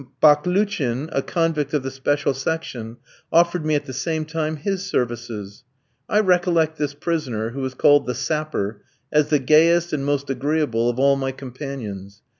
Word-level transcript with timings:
Baklouchin, 0.19 1.09
a 1.11 1.21
convict 1.21 1.75
of 1.75 1.83
the 1.83 1.91
special 1.91 2.33
section, 2.33 2.97
offered 3.31 3.63
me 3.63 3.75
at 3.75 3.85
the 3.85 3.93
same 3.93 4.25
time 4.25 4.55
his 4.55 4.83
services. 4.83 5.63
I 6.09 6.21
recollect 6.21 6.79
this 6.79 6.95
prisoner, 6.95 7.51
who 7.51 7.61
was 7.61 7.75
called 7.75 8.07
the 8.07 8.15
"Sapper," 8.15 8.81
as 9.11 9.27
the 9.29 9.37
gayest 9.37 9.93
and 9.93 10.03
most 10.03 10.31
agreeable 10.31 10.89
of 10.89 10.97
all 10.97 11.17
my 11.17 11.31
companions. 11.31 12.23